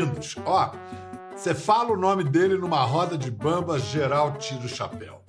[0.00, 0.36] lindos.
[0.44, 0.72] Ó,
[1.34, 5.20] você fala o nome dele numa roda de bamba, geral tira o chapéu.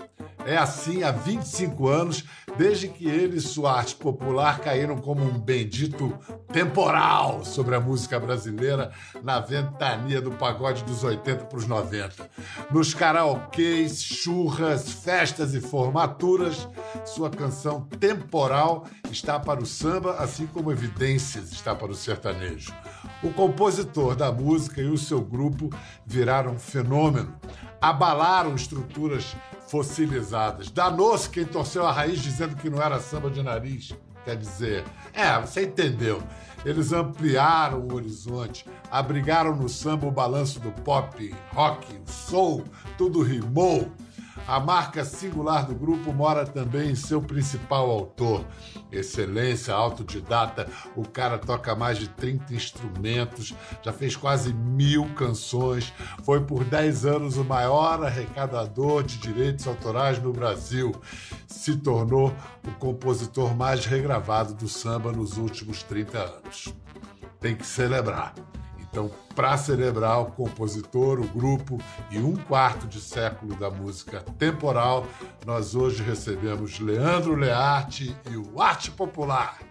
[0.45, 2.23] É assim há 25 anos,
[2.57, 6.17] desde que ele e sua arte popular caíram como um bendito
[6.51, 8.91] temporal sobre a música brasileira
[9.23, 12.27] na ventania do pagode dos 80 para os 90.
[12.71, 16.67] Nos karaokês, churras, festas e formaturas,
[17.05, 22.73] sua canção Temporal está para o samba, assim como Evidências está para o sertanejo.
[23.23, 25.69] O compositor da música e o seu grupo
[26.05, 27.35] viraram fenômeno,
[27.79, 29.35] abalaram estruturas
[29.67, 30.71] fossilizadas.
[30.71, 33.95] Danou-se quem torceu a raiz dizendo que não era samba de nariz.
[34.25, 36.21] Quer dizer, é, você entendeu.
[36.65, 42.63] Eles ampliaram o horizonte, abrigaram no samba o balanço do pop, rock, soul,
[42.97, 43.91] tudo rimou.
[44.47, 48.45] A marca singular do grupo mora também em seu principal autor.
[48.91, 55.93] Excelência, autodidata, o cara toca mais de 30 instrumentos, já fez quase mil canções,
[56.23, 60.91] foi por 10 anos o maior arrecadador de direitos autorais no Brasil.
[61.47, 62.33] Se tornou
[62.67, 66.73] o compositor mais regravado do samba nos últimos 30 anos.
[67.39, 68.33] Tem que celebrar.
[68.91, 71.77] Então, para celebrar o compositor, o grupo
[72.11, 75.07] e um quarto de século da música temporal,
[75.45, 79.70] nós hoje recebemos Leandro Learte e o Arte Popular.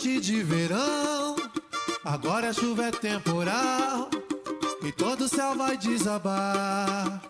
[0.00, 1.36] Noite de verão.
[2.02, 4.08] Agora a chuva é temporal.
[4.82, 7.20] E todo o céu vai desabar.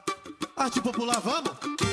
[0.57, 1.90] Arte popular, vamos?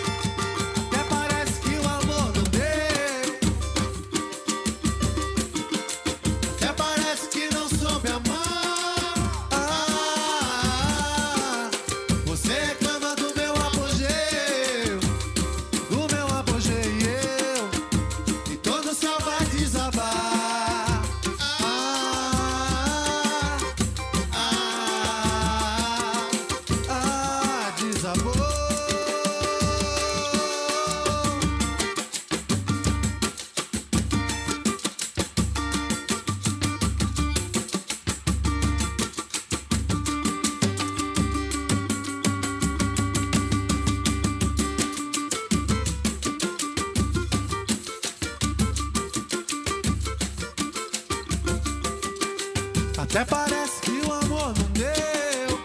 [53.18, 55.60] Até parece que o amor não deu.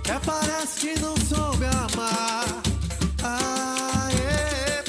[0.00, 2.60] Até parece que não soube amar.
[3.22, 4.82] Ah, é.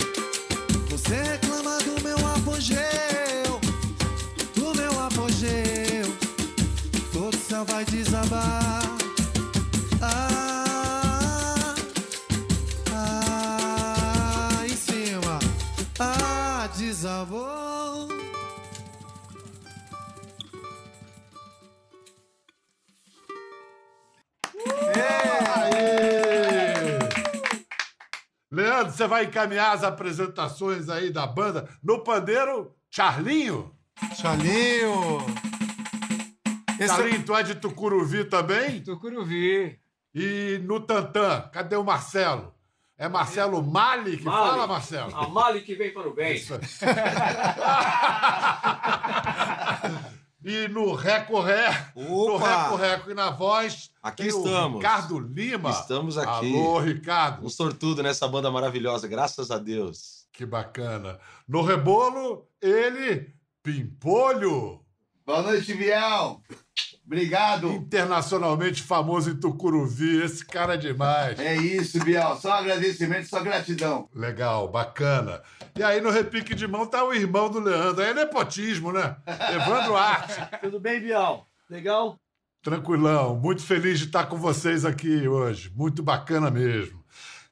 [0.89, 3.61] Você reclama do meu apogeu.
[4.55, 6.17] Do meu apogeu.
[7.13, 8.81] Todo céu vai desabar.
[10.01, 11.75] Ah,
[12.91, 15.37] ah, em cima.
[15.99, 17.76] Ah, desabou.
[28.97, 33.71] Você vai encaminhar as apresentações aí da banda no pandeiro Charlinho?
[34.15, 35.19] Chalinho.
[36.79, 38.81] Esse Charlinho, tu é de Tucuruvi também?
[38.81, 39.79] Tucuruvi.
[40.15, 42.55] E no Tantã, cadê o Marcelo?
[42.97, 44.49] É Marcelo Mali que Mali.
[44.49, 45.15] fala, Marcelo?
[45.15, 46.35] A Mali que vem para o bem.
[46.35, 46.55] Isso.
[50.47, 52.37] e no Recorré, no!
[52.37, 54.77] Recorreco e na voz, Aqui tem o estamos.
[54.77, 55.71] Ricardo Lima.
[55.71, 56.55] Estamos aqui.
[56.57, 57.45] Alô, Ricardo.
[57.45, 60.25] Um sortudo nessa banda maravilhosa, graças a Deus.
[60.31, 61.19] Que bacana.
[61.45, 64.79] No rebolo, ele, Pimpolho.
[65.25, 66.41] Boa noite, Biel.
[67.07, 67.71] Obrigado.
[67.71, 70.21] Internacionalmente famoso em Tucuruvi.
[70.21, 71.39] Esse cara é demais.
[71.39, 72.35] É isso, Biel.
[72.35, 74.09] Só agradecimento, só gratidão.
[74.13, 75.41] Legal, bacana.
[75.77, 78.03] E aí no repique de mão tá o irmão do Leandro.
[78.03, 79.15] Aí é nepotismo, né?
[79.25, 80.33] Evandro Arte.
[80.59, 81.47] Tudo bem, Bial?
[81.69, 82.19] Legal?
[82.61, 83.37] Tranquilão.
[83.37, 85.71] Muito feliz de estar com vocês aqui hoje.
[85.73, 87.01] Muito bacana mesmo.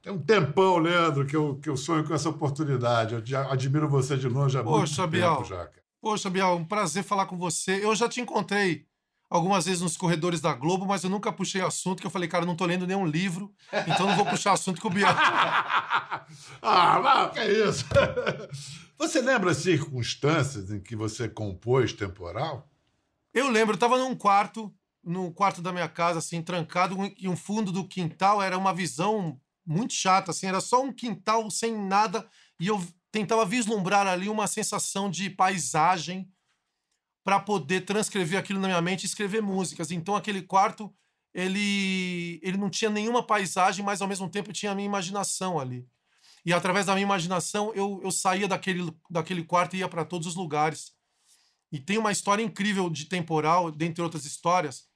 [0.02, 3.16] Tem um tempão, Leandro, que eu, que eu sonho com essa oportunidade.
[3.32, 5.36] Eu admiro você de longe há Poxa, muito Biel.
[5.38, 5.70] tempo já.
[6.02, 7.80] Poxa, Bial, um prazer falar com você.
[7.82, 8.86] Eu já te encontrei
[9.30, 12.44] algumas vezes nos corredores da Globo, mas eu nunca puxei assunto, que eu falei, cara,
[12.44, 13.54] eu não tô lendo nenhum livro,
[13.88, 15.14] então não vou puxar assunto com o Bial.
[16.62, 17.86] ah, mas que é isso?
[18.98, 22.70] Você lembra as circunstâncias em que você compôs temporal?
[23.34, 24.74] Eu lembro, eu tava num quarto,
[25.04, 29.38] no quarto da minha casa, assim, trancado, e um fundo do quintal era uma visão
[29.66, 32.26] muito chata, assim, era só um quintal sem nada,
[32.58, 32.82] e eu
[33.12, 36.30] tentava vislumbrar ali uma sensação de paisagem
[37.26, 39.90] para poder transcrever aquilo na minha mente e escrever músicas.
[39.90, 40.94] Então aquele quarto
[41.34, 45.90] ele ele não tinha nenhuma paisagem, mas ao mesmo tempo tinha a minha imaginação ali.
[46.46, 50.28] E através da minha imaginação eu, eu saía daquele, daquele quarto e ia para todos
[50.28, 50.94] os lugares.
[51.72, 54.88] E tem uma história incrível de temporal, dentre outras histórias,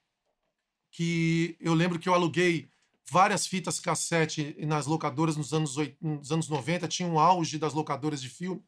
[0.92, 2.70] que eu lembro que eu aluguei
[3.10, 8.22] várias fitas cassete nas locadoras nos anos, nos anos 90, tinha um auge das locadoras
[8.22, 8.62] de filme.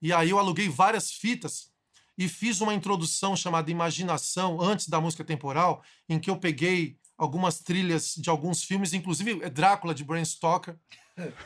[0.00, 1.73] E aí eu aluguei várias fitas
[2.16, 7.60] e fiz uma introdução chamada Imaginação, antes da música temporal, em que eu peguei algumas
[7.60, 10.76] trilhas de alguns filmes, inclusive é Drácula de Bram Stoker.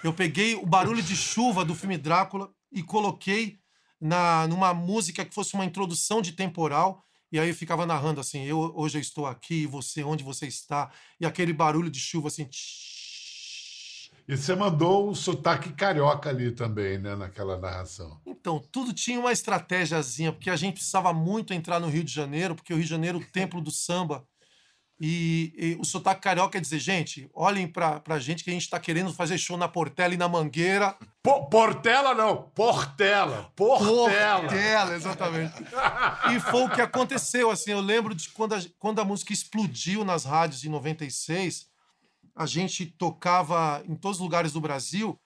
[0.03, 3.59] Eu peguei o barulho de chuva do filme Drácula e coloquei
[4.01, 7.05] na numa música que fosse uma introdução de temporal.
[7.31, 10.91] E aí eu ficava narrando assim: eu, hoje eu estou aqui, você, onde você está?
[11.21, 12.49] E aquele barulho de chuva assim.
[14.29, 18.21] E você mandou o sotaque carioca ali também, né, naquela narração.
[18.27, 22.55] Então, tudo tinha uma estratégiazinha, porque a gente precisava muito entrar no Rio de Janeiro,
[22.55, 24.23] porque o Rio de Janeiro, o templo do samba.
[25.01, 28.69] E, e o sotaque carioca quer dizer, gente, olhem pra, pra gente que a gente
[28.69, 30.95] tá querendo fazer show na Portela e na Mangueira.
[31.23, 33.51] Po Portela não, Portela.
[33.57, 34.41] Portela.
[34.41, 35.55] Portela, exatamente.
[36.35, 40.05] e foi o que aconteceu, assim, eu lembro de quando a, quando a música explodiu
[40.05, 41.67] nas rádios em 96,
[42.39, 45.21] a gente tocava em todos os lugares do Brasil,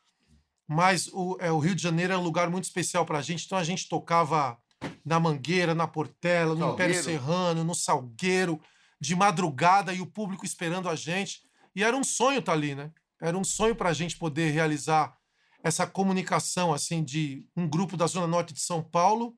[0.67, 3.45] mas o, é, o Rio de Janeiro é um lugar muito especial para a gente,
[3.45, 4.57] então a gente tocava
[5.05, 6.93] na Mangueira, na Portela, no Salgueiro.
[6.93, 8.59] Império Serrano, no Salgueiro,
[8.99, 11.43] de madrugada e o público esperando a gente.
[11.77, 12.91] E era um sonho estar ali, né?
[13.21, 15.15] Era um sonho para a gente poder realizar
[15.63, 19.37] essa comunicação assim de um grupo da Zona Norte de São Paulo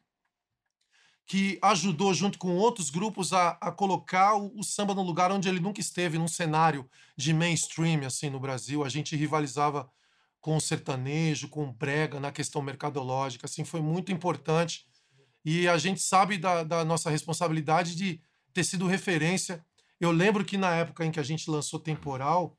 [1.26, 5.48] que ajudou, junto com outros grupos, a, a colocar o, o samba no lugar onde
[5.48, 8.84] ele nunca esteve, num cenário de mainstream, assim, no Brasil.
[8.84, 9.90] A gente rivalizava
[10.40, 14.86] com o sertanejo, com o brega, na questão mercadológica, assim, foi muito importante.
[15.42, 18.20] E a gente sabe da, da nossa responsabilidade de
[18.52, 19.64] ter sido referência.
[19.98, 22.58] Eu lembro que na época em que a gente lançou Temporal,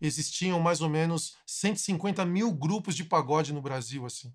[0.00, 4.32] existiam mais ou menos 150 mil grupos de pagode no Brasil, assim.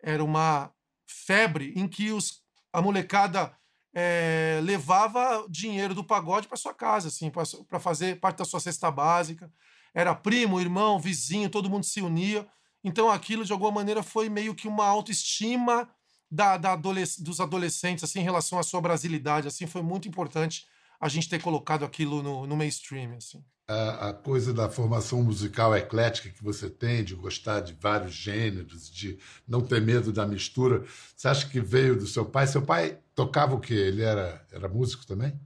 [0.00, 0.72] Era uma
[1.06, 2.42] febre em que os
[2.78, 3.52] a molecada
[3.92, 8.90] é, levava dinheiro do pagode para sua casa, assim, para fazer parte da sua cesta
[8.90, 9.50] básica.
[9.92, 12.46] Era primo, irmão, vizinho, todo mundo se unia.
[12.84, 15.88] Então aquilo, de alguma maneira, foi meio que uma autoestima
[16.30, 19.48] da, da adolesc dos adolescentes assim, em relação à sua brasilidade.
[19.48, 20.66] Assim, foi muito importante
[21.00, 23.16] a gente ter colocado aquilo no, no mainstream.
[23.16, 23.42] Assim.
[23.68, 28.90] A, a, coisa da formação musical eclética que você tem, de gostar de vários gêneros,
[28.90, 30.84] de não ter medo da mistura,
[31.14, 32.46] você acha que veio do seu pai?
[32.46, 33.74] Seu pai tocava o quê?
[33.74, 35.38] Ele era, era músico também?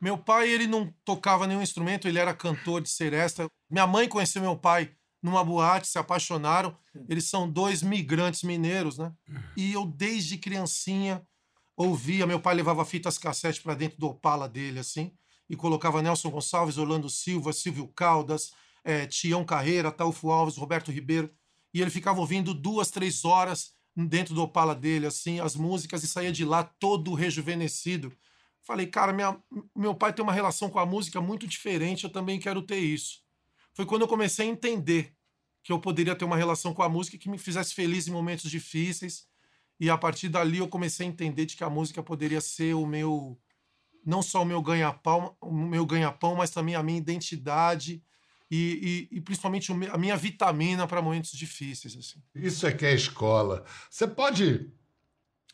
[0.00, 3.46] Meu pai, ele não tocava nenhum instrumento, ele era cantor de seresta.
[3.70, 4.90] Minha mãe conheceu meu pai
[5.22, 6.76] numa boate, se apaixonaram.
[7.08, 9.10] Eles são dois migrantes mineiros, né?
[9.56, 11.26] E eu, desde criancinha,
[11.76, 12.26] ouvia.
[12.26, 15.12] Meu pai levava fitas cassete para dentro do Opala dele, assim
[15.48, 21.30] e colocava Nelson Gonçalves, Orlando Silva, Silvio Caldas, é, Tião Carreira, Taufo Alves, Roberto Ribeiro.
[21.72, 26.08] E ele ficava ouvindo duas, três horas dentro do Opala dele, assim, as músicas, e
[26.08, 28.12] saía de lá todo rejuvenescido.
[28.62, 29.40] Falei, cara, minha,
[29.76, 33.22] meu pai tem uma relação com a música muito diferente, eu também quero ter isso.
[33.74, 35.14] Foi quando eu comecei a entender
[35.62, 38.50] que eu poderia ter uma relação com a música que me fizesse feliz em momentos
[38.50, 39.26] difíceis.
[39.78, 42.86] E a partir dali eu comecei a entender de que a música poderia ser o
[42.86, 43.38] meu
[44.04, 48.02] não só o meu ganha-pão, o meu ganha-pão, mas também a minha identidade
[48.50, 51.96] e, e, e principalmente a minha vitamina para momentos difíceis.
[51.96, 52.22] Assim.
[52.34, 53.64] Isso é que é escola.
[53.90, 54.70] Você pode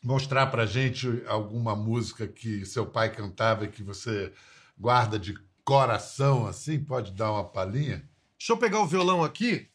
[0.02, 4.32] mostrar para gente alguma música que seu pai cantava e que você
[4.76, 5.34] guarda de
[5.64, 6.82] coração, assim?
[6.82, 8.08] Pode dar uma palhinha?
[8.38, 9.68] Deixa eu pegar o violão aqui.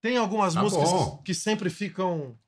[0.00, 1.22] Tem algumas Tá músicas bom.
[1.24, 2.38] que sempre ficam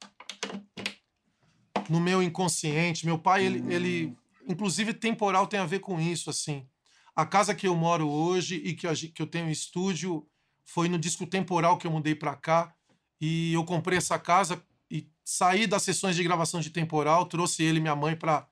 [1.88, 3.06] no meu inconsciente.
[3.06, 4.16] Meu pai, ele, ele
[4.48, 6.66] inclusive temporal tem a ver com isso, assim.
[7.14, 10.26] A casa que eu moro hoje e que, que eu tenho estúdio
[10.64, 12.74] foi no disco temporal que eu mudei para cá
[13.20, 17.78] e eu comprei essa casa e saí das sessões de gravação de temporal, trouxe ele
[17.78, 18.46] e minha mãe para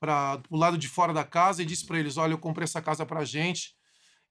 [0.00, 2.82] para o lado de fora da casa e disse para eles: "Olha, eu comprei essa
[2.82, 3.76] casa pra gente".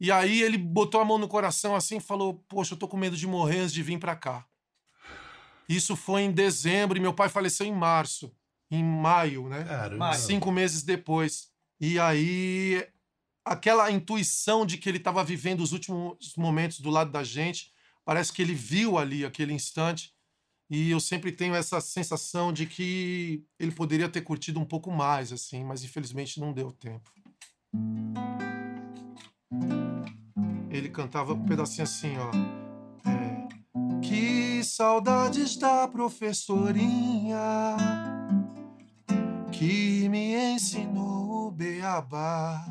[0.01, 2.98] E aí ele botou a mão no coração assim e falou: "Poxa, eu tô com
[2.98, 4.45] medo de morrer antes de vir para cá".
[5.72, 8.30] Isso foi em dezembro e meu pai faleceu em março,
[8.70, 9.63] em maio, né?
[9.63, 10.13] Caramba.
[10.13, 11.48] cinco meses depois.
[11.80, 12.86] E aí,
[13.46, 17.72] aquela intuição de que ele estava vivendo os últimos momentos do lado da gente,
[18.04, 20.13] parece que ele viu ali aquele instante.
[20.70, 25.32] E eu sempre tenho essa sensação de que ele poderia ter curtido um pouco mais,
[25.32, 27.10] assim, mas infelizmente não deu tempo.
[30.70, 32.32] Ele cantava um pedacinho assim, ó.
[33.10, 37.77] É, que saudades da professorinha
[39.51, 42.65] que me ensinou o beabá.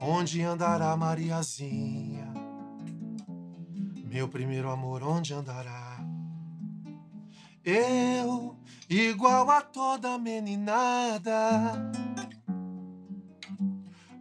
[0.00, 2.32] Onde andará Mariazinha?
[4.04, 5.98] Meu primeiro amor, onde andará?
[7.64, 8.56] Eu,
[8.88, 11.92] igual a toda meninada,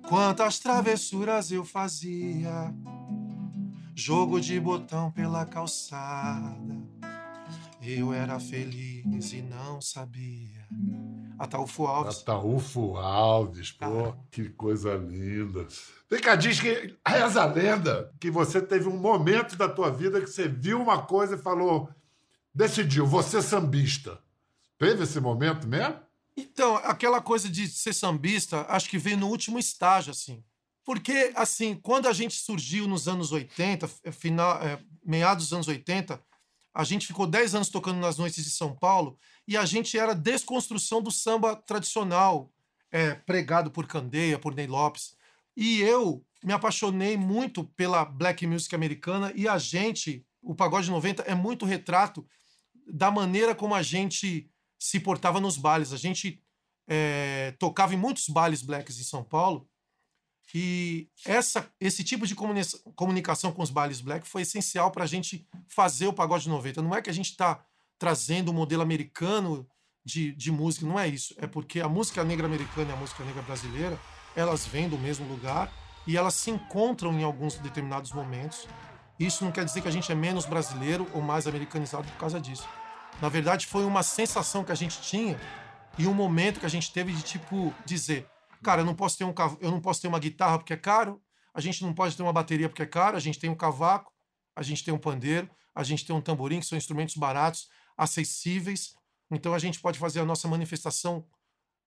[0.07, 2.73] quantas travessuras eu fazia,
[3.99, 6.55] jogo de botão pela calçada.
[7.81, 10.65] Eu era feliz e não sabia.
[11.37, 12.21] Ataúfo Alves.
[12.21, 14.17] Ataúfo Alves, pô, Cara.
[14.31, 15.67] que coisa linda.
[16.09, 20.21] Vem cá, diz que reza a lenda que você teve um momento da tua vida
[20.21, 21.89] que você viu uma coisa e falou,
[22.53, 24.17] decidiu, vou ser sambista.
[24.77, 25.99] Teve esse momento mesmo?
[26.37, 30.41] Então, aquela coisa de ser sambista, acho que veio no último estágio, assim.
[30.85, 35.67] Porque, assim, quando a gente surgiu nos anos 80, f- final, é, meados dos anos
[35.67, 36.21] 80,
[36.73, 39.17] a gente ficou 10 anos tocando nas noites de São Paulo
[39.47, 42.51] e a gente era desconstrução do samba tradicional,
[42.91, 45.15] é, pregado por Candeia, por Ney Lopes.
[45.55, 51.23] E eu me apaixonei muito pela black music americana e a gente, o Pagode 90,
[51.23, 52.25] é muito retrato
[52.87, 55.91] da maneira como a gente se portava nos bailes.
[55.91, 56.41] A gente
[56.87, 59.67] é, tocava em muitos bailes blacks em São Paulo
[60.53, 62.61] e essa, esse tipo de comuni-
[62.95, 66.81] comunicação com os bailes black foi essencial para a gente fazer o Pagode 90.
[66.81, 67.63] Não é que a gente está
[67.99, 69.67] trazendo o modelo americano
[70.03, 71.35] de, de música, não é isso.
[71.37, 73.99] É porque a música negra americana e a música negra brasileira,
[74.35, 75.71] elas vêm do mesmo lugar
[76.07, 78.67] e elas se encontram em alguns determinados momentos.
[79.19, 82.39] Isso não quer dizer que a gente é menos brasileiro ou mais americanizado por causa
[82.39, 82.67] disso.
[83.21, 85.39] Na verdade, foi uma sensação que a gente tinha
[85.97, 88.25] e um momento que a gente teve de tipo dizer,
[88.63, 91.21] cara, eu não posso ter um eu não posso ter uma guitarra porque é caro,
[91.53, 94.13] a gente não pode ter uma bateria porque é caro, a gente tem um cavaco,
[94.55, 98.93] a gente tem um pandeiro, a gente tem um tamborim, que são instrumentos baratos, acessíveis.
[99.31, 101.25] Então a gente pode fazer a nossa manifestação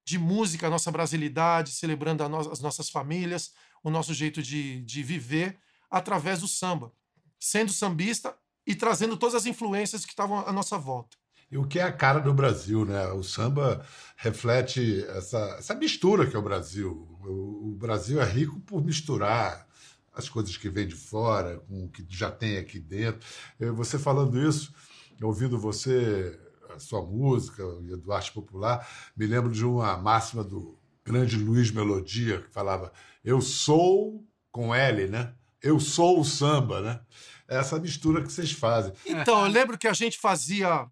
[0.04, 3.52] de música, a nossa brasilidade, celebrando no- as nossas famílias,
[3.82, 5.58] o nosso jeito de, de viver
[5.90, 6.92] através do samba,
[7.38, 8.36] sendo sambista
[8.66, 11.16] e trazendo todas as influências que estavam à nossa volta.
[11.52, 13.08] E o que é a cara do Brasil, né?
[13.08, 13.84] O samba
[14.16, 17.06] reflete essa, essa mistura que é o Brasil.
[17.20, 19.68] O, o Brasil é rico por misturar
[20.14, 23.20] as coisas que vêm de fora com o que já tem aqui dentro.
[23.60, 24.72] Eh, Você falando isso,
[25.20, 26.40] ouvindo você,
[26.74, 31.70] a sua música e do arte popular, me lembro de uma máxima do grande Luiz
[31.70, 32.90] Melodia, que falava:
[33.22, 35.34] Eu sou com L, né?
[35.60, 37.00] Eu sou o samba, né?
[37.46, 38.94] É essa mistura que vocês fazem.
[39.04, 40.86] Então, eu lembro que a gente fazia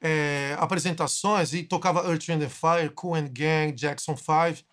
[0.00, 4.64] é, apresentações e tocava Earth, and Fire, Cool and Gang, Jackson 5,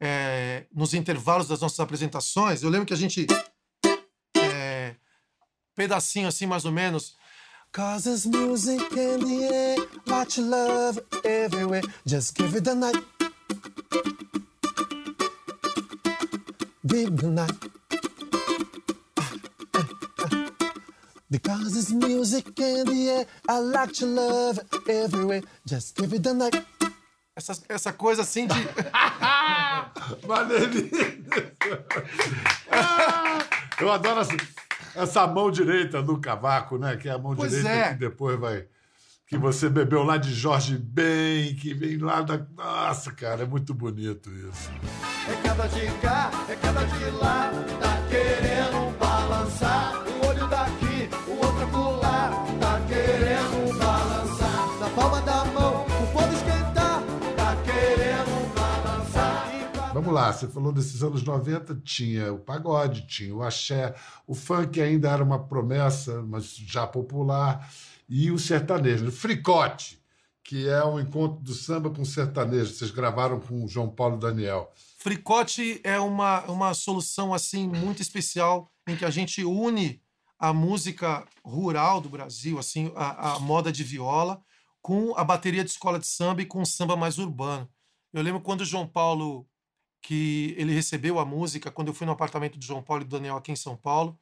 [0.00, 2.62] é, nos intervalos das nossas apresentações.
[2.62, 3.26] Eu lembro que a gente.
[4.36, 4.96] É,
[5.74, 7.16] pedacinho assim, mais ou menos.
[7.72, 9.76] Cause there's music in the air,
[10.06, 11.82] watch love everywhere.
[12.06, 13.04] Just give it the night.
[16.86, 17.83] Give the night.
[21.34, 25.42] Because there's music in the air, I like to love everywhere.
[25.66, 26.64] Just give it the night.
[27.36, 28.54] Essa, essa coisa assim de.
[30.28, 30.90] Maneirinho.
[32.70, 33.38] Ah,
[33.80, 34.36] Eu adoro essa,
[34.94, 36.96] essa mão direita do cavaco, né?
[36.96, 37.92] Que é a mão Pois direita é.
[37.94, 38.66] que depois vai.
[39.26, 42.46] Que você bebeu lá de Jorge Ben, que vem lá da.
[42.56, 44.70] Nossa, cara, é muito bonito isso.
[45.28, 47.50] É cada de cá, é cada de lá,
[47.80, 50.03] tá querendo balançar.
[60.14, 63.94] Lá, você falou desses anos 90, tinha o pagode, tinha o axé,
[64.26, 67.70] o funk ainda era uma promessa, mas já popular,
[68.08, 70.02] e o sertanejo, o fricote,
[70.42, 72.72] que é um encontro do samba com sertanejo.
[72.72, 74.72] Vocês gravaram com o João Paulo Daniel.
[74.98, 80.00] Fricote é uma, uma solução assim muito especial em que a gente une
[80.38, 84.42] a música rural do Brasil, assim a, a moda de viola,
[84.82, 87.68] com a bateria de escola de samba e com o samba mais urbano.
[88.12, 89.46] Eu lembro quando o João Paulo,
[90.04, 93.16] que ele recebeu a música, quando eu fui no apartamento do João Paulo e do
[93.16, 94.20] Daniel aqui em São Paulo,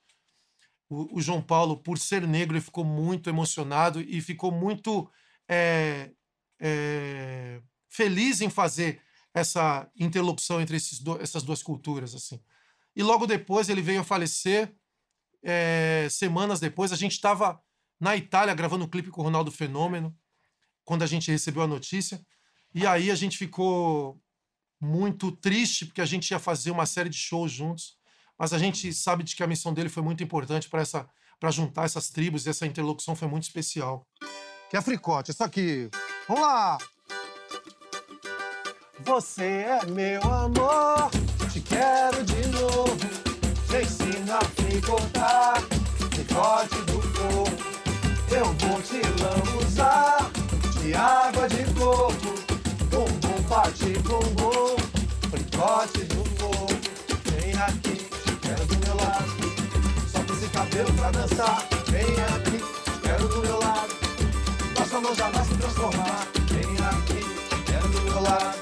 [0.89, 5.11] o, o João Paulo, por ser negro, ele ficou muito emocionado e ficou muito
[5.49, 6.13] é,
[6.61, 9.03] é, feliz em fazer
[9.35, 12.41] essa interlocução entre do- essas duas culturas assim.
[12.95, 14.73] E logo depois ele veio a falecer
[15.43, 16.93] é, semanas depois.
[16.93, 17.61] A gente estava
[17.99, 20.17] na Itália gravando um clipe com o Ronaldo Fenômeno
[20.85, 22.25] quando a gente recebeu a notícia.
[22.73, 24.23] E aí a gente ficou
[24.83, 27.97] muito triste, porque a gente ia fazer uma série de shows juntos,
[28.37, 31.09] mas a gente sabe de que a missão dele foi muito importante para essa
[31.39, 34.07] para juntar essas tribos e essa interlocução foi muito especial.
[34.71, 35.91] Que é fricote, isso aqui.
[36.29, 36.79] Vamos lá!
[39.01, 41.11] Você é meu amor,
[41.53, 42.97] te quero de novo.
[43.69, 45.61] Te ensino a fricotar,
[46.13, 47.73] fricote do corpo.
[48.31, 50.31] Eu vou te lambuzar
[50.81, 52.52] de água de coco.
[52.93, 54.77] Bumbum, bate, bumbum,
[55.31, 56.67] fricote do corpo.
[57.25, 58.07] Vem aqui,
[58.43, 59.33] quero do meu lado.
[60.13, 61.67] Solta esse cabelo pra dançar.
[61.87, 62.63] Vem aqui,
[63.03, 63.95] quero do meu lado.
[64.79, 66.29] Nossa mão já vai se transformar.
[66.51, 67.25] Vem aqui,
[67.65, 68.59] quero do meu lado.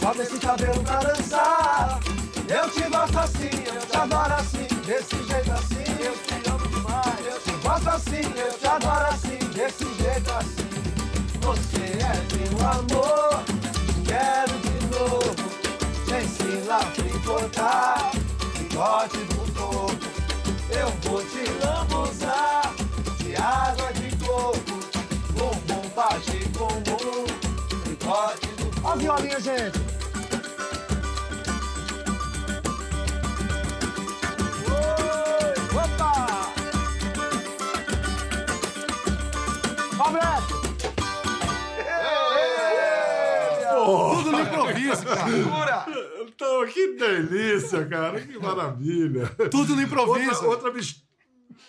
[0.00, 2.00] Sobe esse cabelo pra dançar.
[2.48, 5.84] Eu te gosto assim, eu te adoro assim, desse jeito assim.
[6.00, 7.26] Eu te amo demais.
[7.26, 10.71] Eu te gosto assim, eu te adoro assim, desse jeito assim.
[11.42, 13.42] Você é meu amor,
[14.06, 15.34] quero de novo.
[16.06, 18.12] Te ensino a fricotar,
[18.58, 20.06] bigode do corpo.
[20.70, 22.72] Eu vou te lambuzar
[23.18, 24.60] de água de coco.
[25.32, 27.26] Bumbum, bate, bumbum,
[27.84, 29.80] fricote do Ó a violinha, gente.
[35.74, 36.52] Opa!
[39.98, 40.41] Ó,
[46.26, 48.20] Então, que delícia, cara.
[48.20, 49.26] Que maravilha.
[49.50, 50.30] Tudo no improviso.
[50.30, 51.02] Outra, outra mis-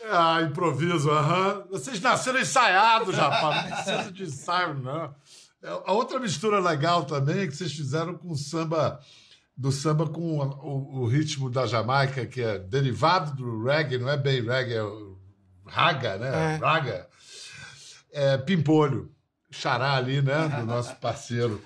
[0.09, 1.65] Ah, improviso, aham.
[1.69, 3.69] Vocês nasceram ensaiados, rapaz.
[3.69, 5.15] Não precisa de ensaio, não.
[5.61, 8.99] É, A outra mistura legal também é que vocês fizeram com o samba,
[9.55, 14.17] do samba com o, o ritmo da Jamaica, que é derivado do reggae, não é
[14.17, 15.17] bem reggae, é o
[15.65, 16.55] raga, né?
[16.55, 16.57] É.
[16.57, 17.07] Raga.
[18.11, 19.09] É, Pimpolho.
[19.51, 20.49] Xará ali, né?
[20.49, 21.61] Do nosso parceiro.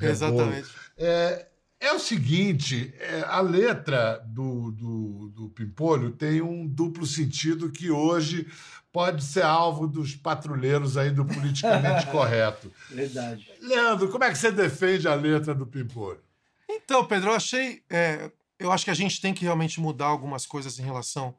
[0.00, 0.68] Exatamente.
[0.96, 1.46] É,
[1.80, 7.90] é o seguinte, é, a letra do, do, do Pimpolho tem um duplo sentido que
[7.90, 8.46] hoje
[8.92, 12.70] pode ser alvo dos patrulheiros aí do politicamente correto.
[12.90, 13.50] Verdade.
[13.60, 16.20] Leandro, como é que você defende a letra do Pimpolho?
[16.68, 17.82] Então, Pedro, eu achei.
[17.90, 21.34] é, eu acho que a gente tem que realmente mudar algumas coisas em relação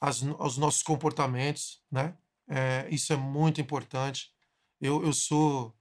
[0.00, 2.14] às- aos nossos comportamentos, né?
[2.50, 4.30] É, isso é muito importante.
[4.80, 5.72] Eu, eu sou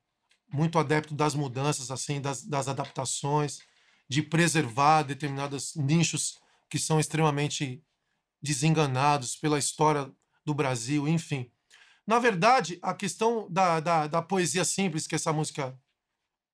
[0.52, 3.60] muito adepto das mudanças, assim, das, das adaptações,
[4.10, 7.84] de preservar determinados nichos que são extremamente
[8.42, 10.12] desenganados pela história
[10.46, 11.52] do Brasil, enfim.
[12.08, 15.78] Na verdade, a questão da, da, da poesia simples, que essa música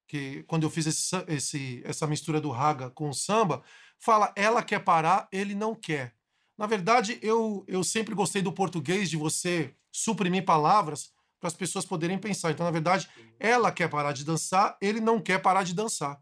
[0.08, 3.64] que quando eu fiz esse, esse- essa mistura do raga com o samba,
[4.00, 6.16] fala ela quer parar, ele não quer.
[6.58, 11.12] Na verdade, eu, eu sempre gostei do português, de você suprimir palavras
[11.44, 12.52] para as pessoas poderem pensar.
[12.52, 16.18] Então, na verdade, ela quer parar de dançar, ele não quer parar de dançar.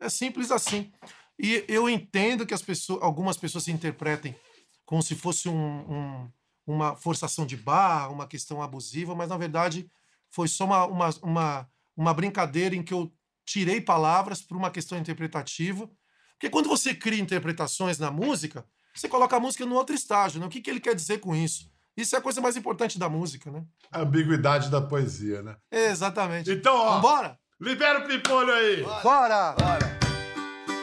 [0.00, 0.90] É simples assim.
[1.38, 4.34] E eu entendo que as pessoas, algumas pessoas se interpretem
[4.86, 6.30] como se fosse um- um-
[6.66, 9.86] uma forçação de barra, uma questão abusiva, mas na verdade
[10.30, 13.12] foi só uma, uma, uma, uma brincadeira em que eu
[13.44, 15.86] tirei palavras para uma questão interpretativa.
[16.32, 20.40] Porque quando você cria interpretações na música, você coloca a música num outro estágio.
[20.40, 20.46] Né?
[20.46, 21.70] O que, que ele quer dizer com isso?
[21.96, 23.62] Isso é a coisa mais importante da música, né?
[23.90, 25.56] A ambiguidade da poesia, né?
[25.70, 26.50] Exatamente.
[26.50, 27.38] Então, ó, Vambora?
[27.60, 28.82] libera o Pimpolho aí!
[29.02, 29.52] Bora!
[29.52, 30.02] Bora.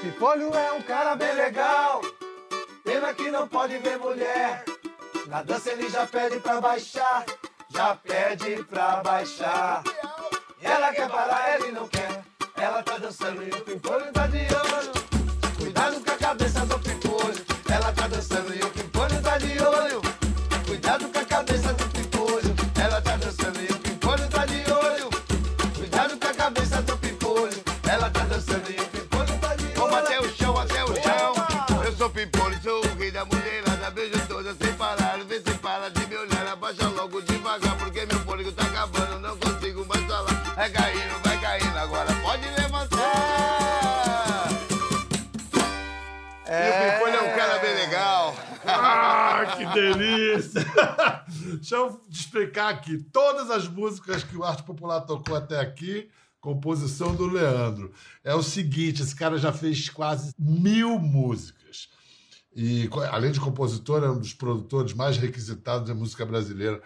[0.02, 2.02] Pipolho é um cara bem legal.
[2.86, 4.63] Pena que não pode ver mulher.
[5.28, 7.26] Na dança ele já pede pra baixar.
[7.69, 9.84] Já pede pra baixar.
[10.62, 12.24] E ela quer parar, ele não quer.
[12.56, 15.56] Ela tá dançando e o Pipolho tá de olho.
[15.58, 17.45] Cuidado com a cabeça do Pipolho.
[17.69, 19.79] Ela tá dançando e o Pipolho tá de olho.
[51.56, 52.98] Deixa eu explicar aqui.
[53.12, 57.92] Todas as músicas que o Arte Popular tocou até aqui, composição do Leandro.
[58.24, 61.89] É o seguinte: esse cara já fez quase mil músicas.
[62.56, 66.82] E, além de compositor, é um dos produtores mais requisitados da música brasileira.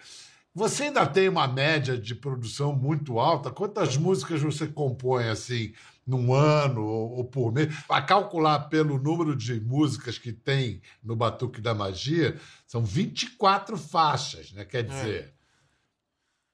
[0.54, 3.50] Você ainda tem uma média de produção muito alta?
[3.50, 5.72] Quantas músicas você compõe assim
[6.06, 7.74] num ano ou, ou por mês?
[7.88, 14.52] A calcular pelo número de músicas que tem no Batuque da Magia, são 24 faixas,
[14.52, 14.64] né?
[14.64, 15.34] Quer dizer,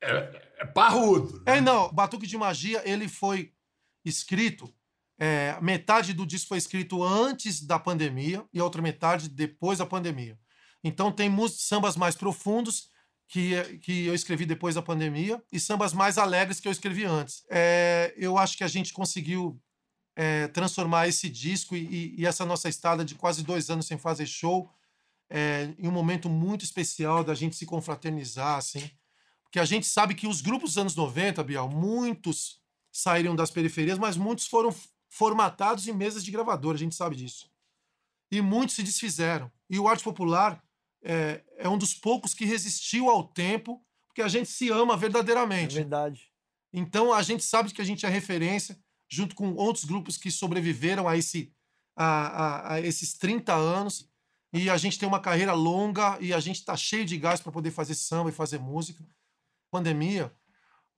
[0.03, 1.43] é, é parrudo.
[1.45, 1.59] né?
[1.59, 3.53] É, não, Batuque de Magia, ele foi
[4.05, 4.73] escrito
[5.23, 9.85] É, metade do disco foi escrito antes da pandemia e a outra metade depois da
[9.85, 10.39] pandemia.
[10.83, 12.89] Então tem sambas mais profundos
[13.31, 17.45] que, que eu escrevi depois da pandemia e sambas mais alegres que eu escrevi antes.
[17.49, 19.63] É, eu acho que a gente conseguiu
[20.17, 24.27] é, transformar esse disco e, e- essa nossa estada de quase dois anos sem fazer
[24.27, 24.69] show
[25.31, 28.91] é, em um momento muito especial da gente se confraternizar, assim.
[29.45, 33.97] Porque a gente sabe que os grupos dos anos 90, Bial, muitos saíram das periferias,
[33.97, 34.75] mas muitos foram
[35.09, 37.49] formatados em mesas de gravadora, a gente sabe disso.
[38.29, 39.53] E muitos se desfizeram.
[39.69, 40.61] E o arte popular
[41.03, 44.97] é, é um dos poucos que resistiu ao tempo, porque a gente se ama É
[44.97, 45.75] verdadeiramente.
[45.75, 46.31] verdade.
[46.73, 51.09] Então a gente sabe que a gente é referência, junto com outros grupos que sobreviveram
[51.09, 51.53] a, esse,
[51.97, 54.09] a, a- a esses 30 anos.
[54.53, 57.53] E a gente tem uma carreira longa e a gente está cheio de gás para
[57.53, 59.05] poder fazer samba e fazer música.
[59.71, 60.33] Pandemia,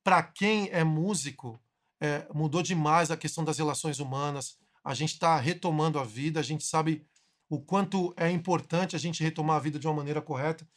[0.03, 1.61] para quem é músico,
[2.01, 4.57] é, mudou demais a questão das relações humanas.
[4.83, 7.05] A gente está retomando a vida, a gente sabe
[7.53, 10.67] o quanto é importante a gente retomar a vida de uma maneira correta.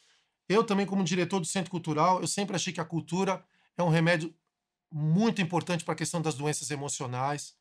[0.49, 3.43] Eu também, como diretor do Centro Cultural, eu sempre achei que a cultura
[3.77, 4.33] é um remédio
[4.91, 7.55] muito importante para a questão das doenças emocionais.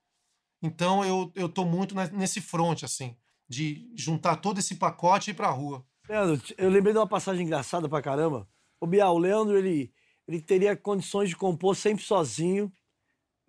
[0.62, 3.16] Então eu eu tô muito ne- nesse front assim,
[3.48, 5.84] de juntar todo esse pacote e ir para a rua.
[6.08, 8.48] Leandro, eu lembrei de uma passagem engraçada pra caramba.
[8.80, 9.92] O Bial, o Leandro, ele,
[10.28, 12.72] ele teria condições de compor sempre sozinho.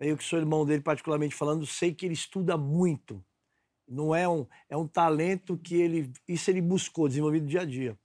[0.00, 3.24] Eu que sou irmão dele, particularmente falando, sei que ele estuda muito.
[3.88, 7.96] Não é um, é um talento que ele, isso ele buscou, desenvolvido dia a dia.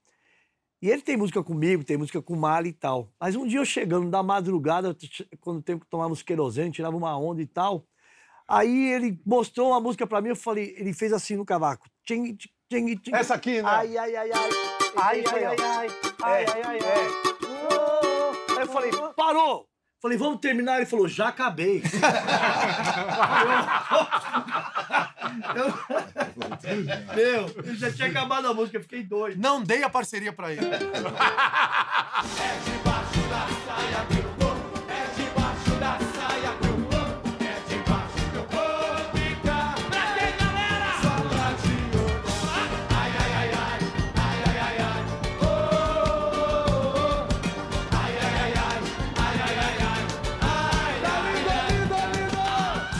[0.80, 3.10] E ele tem música comigo, tem música com o Mali e tal.
[3.18, 4.96] Mas um dia eu chegando da madrugada,
[5.40, 7.86] quando o tempo que tomávamos querosene, tirava uma onda e tal.
[8.46, 11.88] Aí ele mostrou uma música pra mí, eu falei, ele fez assim no cavaco.
[12.04, 12.36] Tching,
[12.68, 13.14] tching, tching.
[13.14, 13.68] Essa aqui, né?
[13.68, 14.50] Ai, ai, ai, ai.
[14.96, 15.66] Ai, ai, assim, ó.
[15.66, 15.88] ai,
[16.22, 16.82] Ai, É, ai, ai, é.
[16.82, 17.08] ai.
[18.56, 19.66] Aí eu falei, parou!
[20.02, 20.76] Falei, vamos terminar.
[20.76, 21.82] Ele falou, já acabei.
[25.54, 29.38] Eu- Meu, ele já tinha acabado a música, eu fiquei doido.
[29.40, 30.60] Não dei a parceria para ele.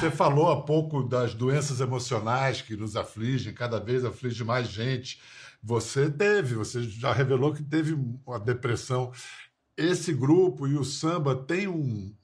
[0.04, 5.18] Você falou há pouco das doenças emocionais que nos afligem, cada vez aflige mais gente.
[5.62, 7.94] Você teve, você já revelou que teve
[8.26, 9.10] uma depressão.
[9.74, 12.14] Esse grupo e o samba tem um,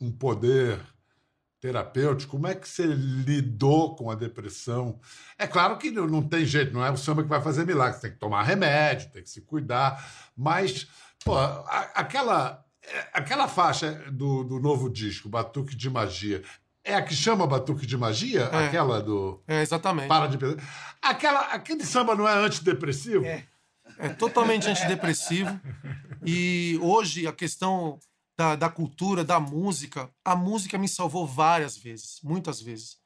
[0.00, 0.78] um- poder
[1.60, 2.30] terapêutico.
[2.30, 5.00] Como é que você lidou com a depressão?
[5.36, 7.96] É claro que não, tem jeito, não é o samba que vai fazer milagre.
[7.96, 10.30] Você tem que tomar remédio, tem que se cuidar.
[10.36, 10.86] Mas,
[11.24, 11.34] pô,
[11.92, 16.44] aquela, é, aquela faixa do, do novo disco, Batuque de Magia,
[16.86, 18.42] é a que chama Batuque de Magia?
[18.52, 18.66] É.
[18.66, 19.42] Aquela do.
[19.46, 20.06] É, exatamente.
[20.06, 20.96] Para de pensar.
[21.02, 23.24] Aquela, aquele samba não é antidepressivo?
[23.98, 25.60] É totalmente antidepressivo.
[26.24, 27.98] E hoje a questão
[28.36, 32.98] da, da cultura, da música, a música me salvou várias vezes, muitas vezes.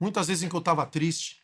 [0.00, 1.36] Muitas vezes em que eu estava triste,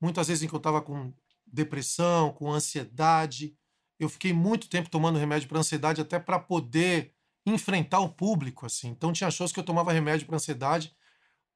[0.00, 1.12] muitas vezes em que eu estava com
[1.46, 3.54] depressão, com ansiedade.
[3.98, 7.12] Eu fiquei muito tempo tomando remédio para ansiedade até para poder
[7.46, 8.88] enfrentar o público assim.
[8.88, 10.92] Então tinha shows que eu tomava remédio para ansiedade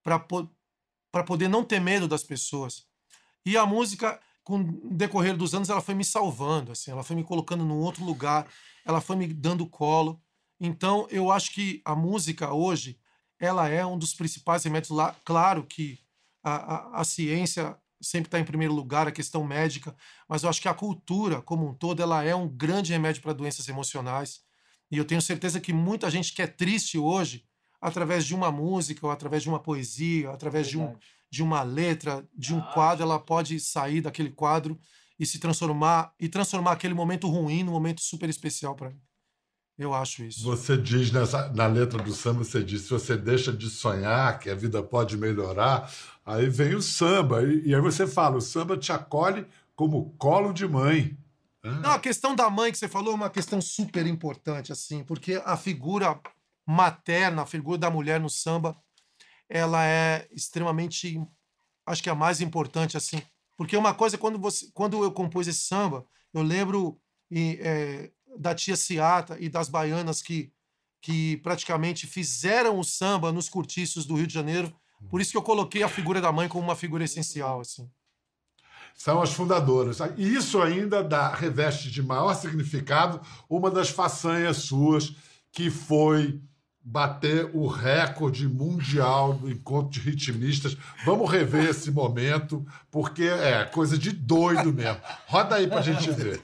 [0.04, 0.48] para po
[1.26, 2.86] poder não ter medo das pessoas.
[3.44, 7.16] E a música com o decorrer dos anos ela foi me salvando, assim, ela foi
[7.16, 8.46] me colocando num outro lugar,
[8.84, 10.20] ela foi me dando colo.
[10.60, 12.98] Então eu acho que a música hoje
[13.40, 15.16] ela é um dos principais remédios lá.
[15.24, 15.98] Claro que
[16.42, 19.96] a, a, a ciência sempre está em primeiro lugar, a questão médica,
[20.28, 23.32] mas eu acho que a cultura como um todo ela é um grande remédio para
[23.32, 24.42] doenças emocionais.
[24.90, 27.46] E eu tenho certeza que muita gente que é triste hoje,
[27.84, 30.96] através de uma música, ou através de uma poesia, através de, um,
[31.30, 34.78] de uma letra, de um quadro, ela pode sair daquele quadro
[35.18, 39.00] e se transformar e transformar aquele momento ruim num momento super especial para mim.
[39.76, 40.42] Eu acho isso.
[40.44, 44.48] Você diz nessa, na letra do samba, você diz, se você deixa de sonhar que
[44.48, 45.92] a vida pode melhorar,
[46.24, 47.42] aí vem o samba.
[47.42, 49.44] E, e aí você fala, o samba te acolhe
[49.76, 51.18] como colo de mãe.
[51.62, 55.42] Não, a questão da mãe que você falou é uma questão super importante, assim, porque
[55.44, 56.18] a figura
[56.66, 58.76] materna, a figura da mulher no samba,
[59.48, 61.20] ela é extremamente,
[61.86, 63.22] acho que é a mais importante, assim.
[63.56, 67.00] Porque uma coisa, quando, você, quando eu compus esse samba, eu lembro
[67.30, 70.52] e, é, da tia Ciata e das baianas que,
[71.00, 74.74] que praticamente fizeram o samba nos cortiços do Rio de Janeiro.
[75.10, 77.88] Por isso que eu coloquei a figura da mãe como uma figura essencial, assim.
[78.94, 79.98] São as fundadoras.
[80.16, 85.14] E isso ainda dá, reveste de maior significado uma das façanhas suas,
[85.52, 86.40] que foi
[86.84, 90.76] bater o recorde mundial do encontro de ritmistas.
[91.06, 95.00] Vamos rever esse momento, porque é coisa de doido mesmo.
[95.26, 96.40] Roda aí pra gente ver.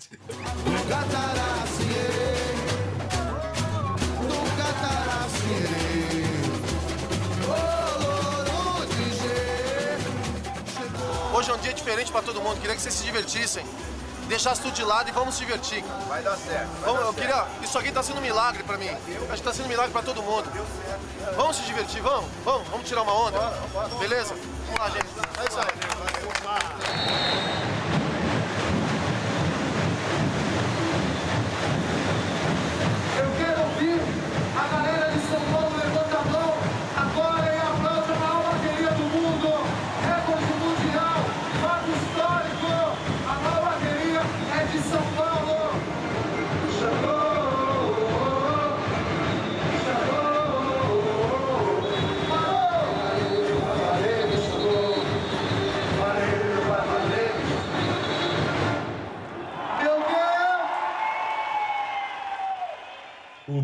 [11.35, 12.61] Hoje é um dia diferente pra todo mundo.
[12.61, 13.65] Queria que vocês se divertissem.
[14.31, 15.83] Deixasse tudo de lado e vamos se divertir.
[16.09, 16.69] Vai dar certo.
[16.69, 17.47] vai Vamos, dar eu queria.
[17.63, 18.89] Isso aqui tá sendo um milagre pra mim.
[18.89, 20.49] Acho que tá sendo um milagre pra todo mundo.
[21.35, 22.31] Vamos se divertir, vamos?
[22.45, 23.41] Vamos, vamos tirar uma onda?
[23.99, 24.33] Beleza?
[24.67, 25.07] Vamos lá, gente.
[25.37, 27.50] É isso aí.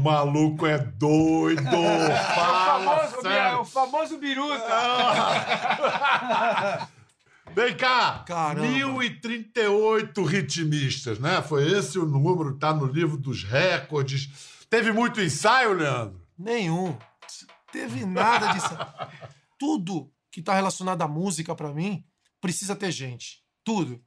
[0.06, 1.62] Maluco é doido!
[2.34, 4.64] Fala famoso, Biel, é o famoso biruta.
[7.52, 8.24] Vem cá!
[8.26, 8.68] Caramba.
[8.68, 11.42] 1038 ritmistas, né?
[11.42, 14.30] Foi esse o número, tá no livro dos recordes.
[14.70, 16.20] Teve muito ensaio, Leandro?
[16.38, 16.96] Nenhum.
[17.72, 18.76] Teve nada disso.
[19.58, 22.04] Tudo que tá relacionado à música pra mim
[22.40, 23.42] precisa ter gente.
[23.64, 24.00] Tudo.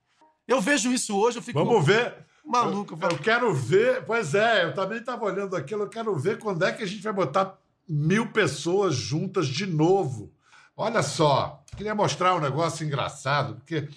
[0.48, 2.29] Eu vejo isso hoje, eu fico Vamos ver.
[2.50, 2.98] Maluco.
[3.02, 4.04] Eu, eu quero ver.
[4.06, 5.84] Pois é, eu também estava olhando aquilo.
[5.84, 7.58] Eu quero ver quando é que a gente vai botar
[7.88, 10.32] mil pessoas juntas de novo.
[10.76, 13.90] Olha só, queria mostrar um negócio engraçado, porque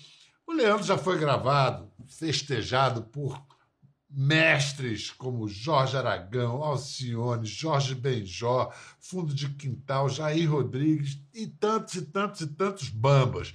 [0.47, 3.41] o Leandro já foi gravado, festejado por
[4.11, 12.03] mestres como Jorge Aragão, Alcione, Jorge Benjó, Fundo de Quintal, Jair Rodrigues e tantos e
[12.03, 13.55] tantos e tantos bambas.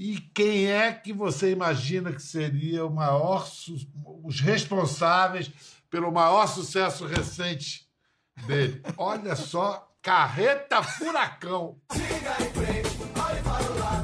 [0.00, 3.50] E quem é que você imagina que seria o maior,
[4.22, 5.50] os responsáveis
[5.90, 7.84] pelo maior sucesso recente
[8.46, 8.80] dele?
[8.96, 11.80] Olha só, Carreta Furacão.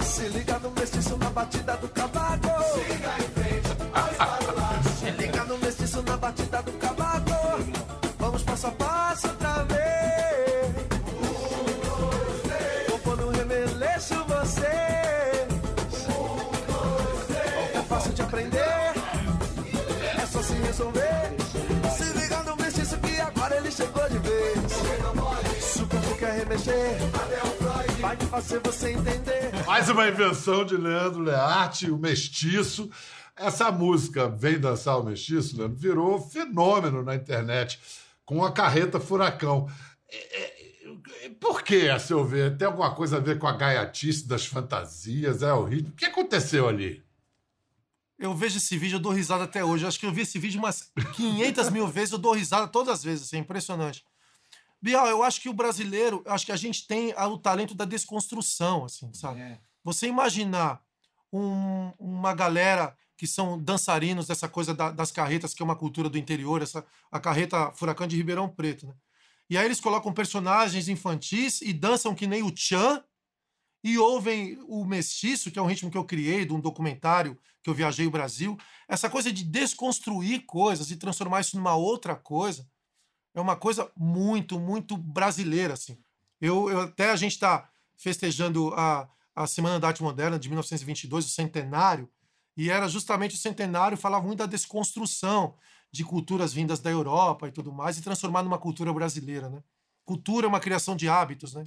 [0.02, 2.48] Se liga no mestiço na batida do cavaco.
[2.74, 4.88] Siga em frente, olhe para o lado.
[4.98, 7.30] Se liga no mestiço na batida do cavaco.
[8.18, 9.28] Vamos passo a passo
[20.74, 21.36] resolver.
[21.96, 22.04] Se
[22.44, 24.58] no que agora ele chegou de vez.
[26.18, 26.98] Quer remexer.
[28.00, 29.64] Vai fazer você entender.
[29.66, 32.90] Mais uma invenção de Leandro Learte, o Mestiço.
[33.36, 37.80] Essa música, Vem Dançar o Mestiço, Leandro, virou fenômeno na internet
[38.24, 39.68] com a Carreta Furacão.
[40.10, 42.56] É, é, Por que, a seu ver?
[42.56, 45.42] Tem alguma coisa a ver com a gaiatice das fantasias?
[45.42, 45.90] É o ritmo?
[45.90, 47.03] O que aconteceu ali?
[48.18, 49.84] Eu vejo esse vídeo, eu dou risada até hoje.
[49.84, 52.94] Eu acho que eu vi esse vídeo umas 500 mil vezes, eu dou risada todas
[52.94, 53.26] as vezes.
[53.26, 54.04] Assim, é impressionante.
[54.80, 58.84] Bial, eu acho que o brasileiro, acho que a gente tem o talento da desconstrução,
[58.84, 59.40] assim, sabe?
[59.40, 59.58] É.
[59.82, 60.80] Você imaginar
[61.32, 66.08] um- uma galera que são dançarinos dessa coisa da- das carretas, que é uma cultura
[66.08, 68.94] do interior, essa, a carreta Furacão de Ribeirão Preto, né?
[69.48, 73.02] E aí eles colocam personagens infantis e dançam que nem o Tchan,
[73.84, 77.70] e ouvem o Mestiço, que é um ritmo que eu criei de um documentário que
[77.70, 78.58] eu viajei o Brasil.
[78.88, 82.66] Essa coisa de desconstruir coisas e transformar isso numa outra coisa
[83.34, 85.98] é uma coisa muito, muito brasileira, assim.
[86.40, 91.26] Eu, eu- até a gente está festejando a, a Semana da Arte Moderna de 1922,
[91.26, 92.08] o centenário,
[92.56, 95.56] e era justamente o centenário, falava muito da desconstrução
[95.90, 99.62] de culturas vindas da Europa e tudo mais, e transformar numa cultura brasileira, né?
[100.04, 101.64] Cultura é uma criação de hábitos, né?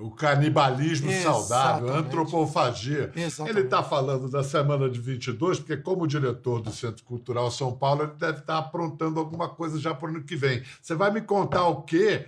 [0.00, 2.06] O canibalismo saudável, a Exatamente.
[2.06, 3.12] antropofagia.
[3.14, 3.56] Exatamente.
[3.56, 8.02] Ele está falando da semana de 22, porque, como diretor do Centro Cultural São Paulo,
[8.02, 10.62] ele deve estar aprontando alguma coisa já para o ano que vem.
[10.80, 12.26] Você vai me contar o quê?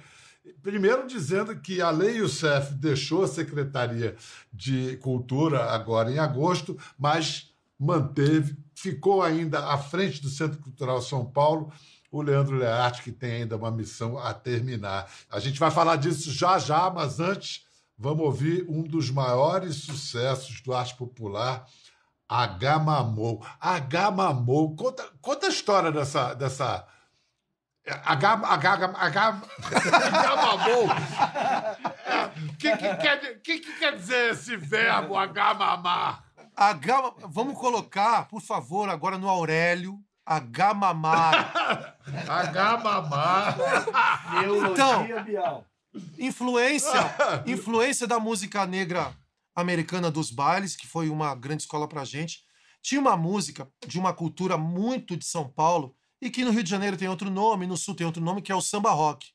[0.63, 4.17] Primeiro, dizendo que a Lei Youssef deixou a Secretaria
[4.53, 11.25] de Cultura agora em agosto, mas manteve, ficou ainda à frente do Centro Cultural São
[11.25, 11.73] Paulo
[12.11, 15.11] o Leandro Learte, que tem ainda uma missão a terminar.
[15.31, 17.67] A gente vai falar disso já já, mas antes
[17.97, 21.67] vamos ouvir um dos maiores sucessos do arte popular,
[22.29, 22.79] H.
[22.79, 24.77] Mamou.
[24.77, 26.35] Conta, conta a história dessa.
[26.35, 26.87] dessa...
[27.87, 28.33] H.
[28.35, 28.75] H.
[28.85, 29.43] H.
[29.81, 30.37] H.
[30.37, 30.87] Mamou.
[32.51, 35.55] O que, que, quer, que, que quer dizer esse verbo H.
[35.55, 36.25] Mamar?
[37.29, 41.97] Vamos colocar, por favor, agora no Aurélio, H mamar.
[42.29, 42.79] H.
[42.79, 43.57] Mamar.
[44.35, 45.65] Neurologia Então-.
[46.19, 49.17] Influência, influência da música negra
[49.55, 52.43] americana dos bailes, que foi uma grande escola pra gente.
[52.83, 56.71] Tinha uma música de uma cultura muito de São Paulo e que no Rio de
[56.71, 59.29] Janeiro tem outro nome, no Sul tem outro nome, que é o samba rock.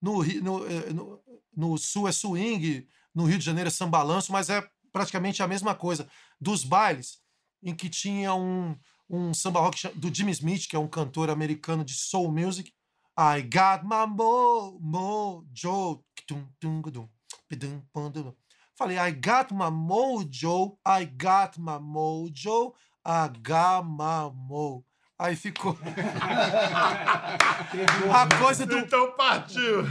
[0.00, 1.20] No, no, eh, no,
[1.54, 5.74] no Sul é swing, no Rio de Janeiro é sambalanço, mas é praticamente a mesma
[5.74, 6.08] coisa.
[6.40, 7.18] Dos bailes,
[7.62, 8.76] em que tinha um,
[9.12, 12.72] um samba rock do Jimmy Smith, que é um cantor americano de soul music.
[13.16, 16.02] I got my mo, mojo.
[18.74, 22.72] Falei, I got my mojo, I got my mojo,
[23.04, 24.82] I got my mo.
[25.18, 25.78] Aí ficou.
[28.10, 29.84] A coisa do Então partiu.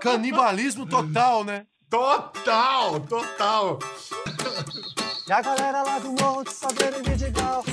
[0.00, 1.66] canibalismo total, né?
[1.90, 3.80] Total, total.
[5.26, 7.64] E a galera lá do Morro de Saveiro e Vidigal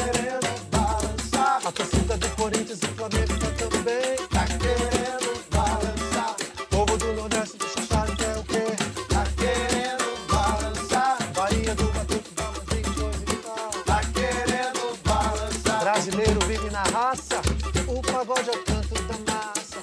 [0.00, 1.60] querendo balançar.
[1.66, 6.36] A torcida do Corinthians e Flamengo tá também tá querendo balançar.
[6.70, 8.64] Povo do Nordeste do Chachado quer o quê?
[9.08, 11.18] Tá querendo balançar.
[11.34, 13.70] Bahia do Batuque, vamos 22 e tal.
[13.84, 15.80] Tá querendo balançar.
[15.80, 17.40] Brasileiro vive na raça.
[17.86, 18.64] O pagode é o
[19.08, 19.78] da massa.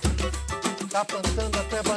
[0.89, 1.96] Tá plantando até bananeira.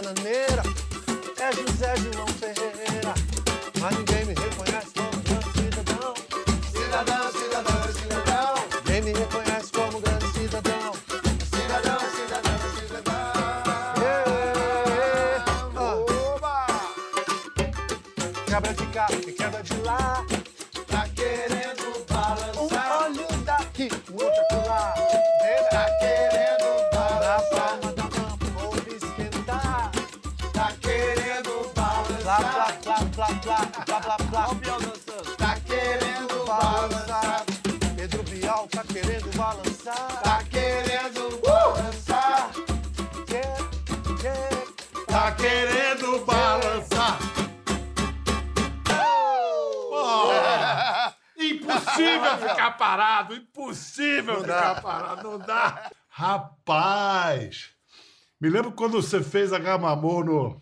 [58.40, 60.60] Me lembro quando você fez a Gamamor no...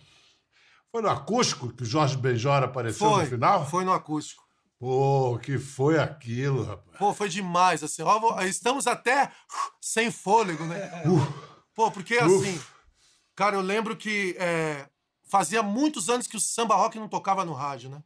[0.91, 3.67] Foi no acústico que o Jorge Benjora apareceu Foi, no final?
[3.67, 4.43] foi no acústico.
[4.79, 6.99] Pô, que foi aquilo, rapaz.
[6.99, 8.03] Pô, foi demais, assim.
[8.03, 11.03] Ó, estamos até uh, sem fôlego, né?
[11.75, 12.61] Pô, porque assim,
[13.35, 14.88] cara, eu lembro que é,
[15.29, 18.03] fazia muitos anos que o samba rock não tocava no rádio, né?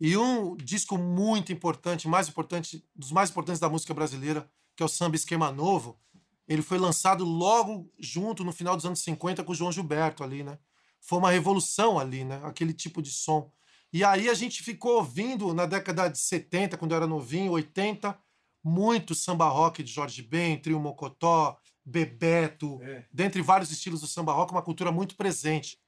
[0.00, 4.86] E um disco muito importante, mais importante, dos mais importantes da música brasileira, que é
[4.86, 5.98] o Samba Esquema Novo,
[6.46, 10.42] ele foi lançado logo junto no final dos anos 50 com o João Gilberto ali,
[10.42, 10.58] né?
[11.00, 12.40] Foi uma revolução ali, né?
[12.44, 13.50] Aquele tipo de som.
[13.92, 18.18] E aí a gente ficou ouvindo na década de 70, quando eu era novinho, 80,
[18.62, 22.80] muito samba rock de Jorge Ben, Trio Mocotó, Bebeto,
[23.12, 25.78] dentre vários estilos do samba rock, uma cultura muito presente.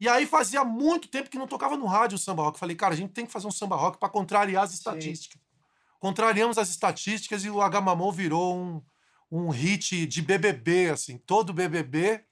[0.00, 2.58] E aí fazia muito tempo que não tocava no rádio o samba rock.
[2.58, 5.40] Falei, cara, a gente tem que fazer um samba rock para contrariar as estatísticas.
[6.00, 8.82] Contrariamos as estatísticas e o Agamamon virou um,
[9.30, 11.18] um hit de BBB, assim.
[11.18, 12.24] Todo BBB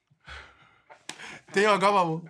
[1.52, 2.22] tem o Agamamon.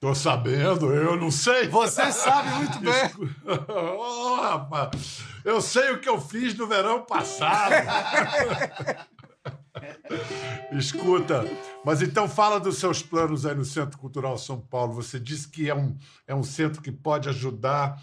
[0.00, 1.68] Tô sabendo, eu não sei.
[1.68, 3.10] Você sabe muito bem.
[3.68, 7.74] Ô, rapaz, eu sei o que eu fiz no verão passado.
[10.72, 11.44] Escuta,
[11.84, 14.94] mas então fala dos seus planos aí no Centro Cultural São Paulo.
[14.94, 18.00] Você disse que é um, é um centro que pode ajudar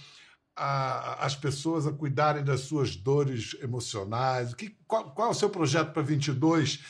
[0.59, 4.51] a- as pessoas a cuidarem das suas dores emocionais.
[4.51, 6.83] O que, qual, qual é o seu projeto para 22?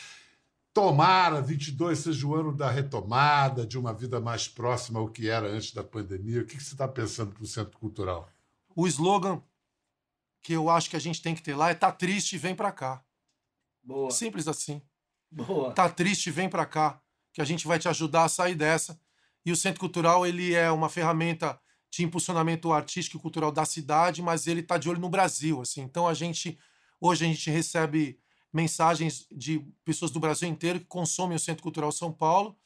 [0.73, 5.47] Tomara 22 seja o ano da retomada, de uma vida mais próxima ao que era
[5.47, 6.41] antes da pandemia.
[6.41, 8.29] O que, que você está pensando para o Centro Cultural?
[8.75, 9.41] O slogan
[10.41, 12.71] que eu acho que a gente tem que ter lá é tá triste, vem pra
[12.71, 13.03] cá.
[13.83, 14.09] Boa.
[14.11, 14.81] Simples assim.
[15.29, 15.71] Boa.
[15.73, 17.01] Tá triste, vem pra cá,
[17.33, 18.99] que a gente vai te ajudar a sair dessa.
[19.45, 21.59] E o Centro Cultural, ele é uma ferramenta
[21.91, 25.81] de impulsionamento artístico e cultural da cidade, mas ele tá de olho no Brasil, assim.
[25.81, 26.57] Então a gente
[27.01, 28.19] hoje a gente recebe
[28.51, 32.57] mensagens de pessoas do Brasil inteiro que consomem o Centro Cultural São Paulo.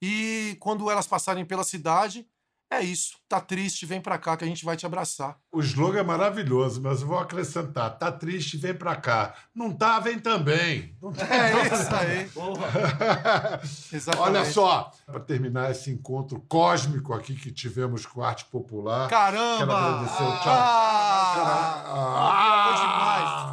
[0.00, 2.26] E quando elas passarem pela cidade,
[2.70, 3.16] é isso.
[3.28, 5.36] Tá triste, vem pra cá que a gente vai te abraçar.
[5.52, 7.98] O slogan é maravilhoso, mas eu vou acrescentar.
[7.98, 9.34] Tá triste, vem para cá.
[9.54, 10.94] Não tá, vem também.
[11.00, 11.24] Não tá.
[11.26, 12.30] É isso aí.
[13.96, 14.28] Exatamente.
[14.28, 19.08] Olha só, para terminar esse encontro cósmico aqui que tivemos com a arte popular.
[19.08, 19.58] Caramba!
[19.66, 20.52] Quero agradecer o Tchau.
[20.52, 21.84] Ah,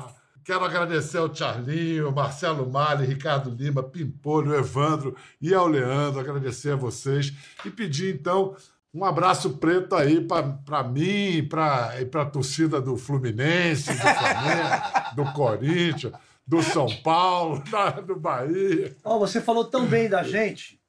[0.08, 0.12] Ah,
[0.44, 6.20] Quero agradecer ao Charlinho, Marcelo Mali, Ricardo Lima, Pimpolho, Evandro e ao Leandro.
[6.20, 7.34] Agradecer a vocês
[7.66, 8.56] e pedir, então,
[8.96, 15.34] um abraço preto aí para mim e para a torcida do Fluminense, do Flamengo, do
[15.34, 16.14] Corinthians,
[16.48, 18.96] do São Paulo, da- do Bahia.
[19.04, 20.80] Ó, você falou tão bem da gente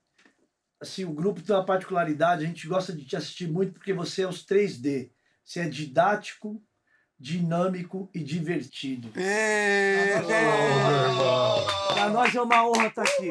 [0.81, 4.23] assim, o grupo tem uma particularidade, a gente gosta de te assistir muito porque você
[4.23, 5.11] é os 3D.
[5.43, 6.61] Você é didático,
[7.19, 9.09] dinâmico e divertido.
[11.95, 13.31] Para nós é uma honra estar aqui.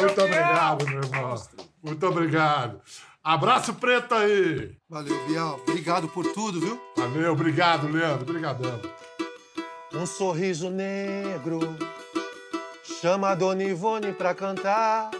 [0.00, 1.34] Muito obrigado, meu irmão.
[1.82, 2.80] Muito obrigado.
[3.24, 4.76] Abraço preto aí.
[4.86, 5.58] Valeu, Bial.
[5.66, 6.78] Obrigado por tudo, viu?
[6.94, 8.28] Valeu, obrigado, Leandro.
[8.28, 8.78] Obrigadão.
[9.94, 11.60] Um sorriso negro
[13.00, 15.10] chama a Dona Ivone pra cantar.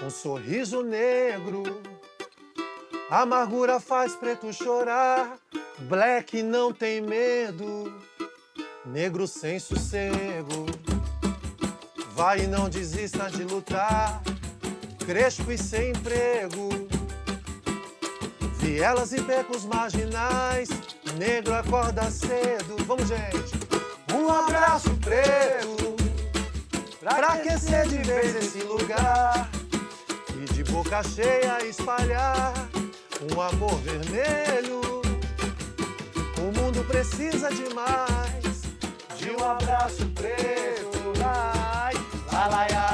[0.00, 1.62] Um sorriso negro,
[3.10, 5.36] amargura faz preto chorar.
[5.88, 7.92] Black não tem medo,
[8.84, 10.66] negro sem sossego.
[12.10, 14.22] Vai e não desista de lutar,
[15.04, 16.68] crespo e sem emprego.
[18.64, 20.70] Vielas e becos marginais,
[21.18, 22.82] negro acorda cedo.
[22.86, 23.52] Vamos, gente.
[24.10, 25.94] Um abraço preto
[26.98, 29.50] pra aquecer de vez esse lugar
[30.34, 32.54] e de boca cheia espalhar
[33.30, 34.80] um amor vermelho.
[36.38, 38.62] O mundo precisa de mais
[39.18, 41.12] de um abraço preto.
[41.22, 41.92] Ai,
[42.32, 42.93] lá, lá, lá,